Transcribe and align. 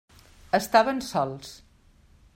Estaven 0.59 1.03
sols. 1.09 1.53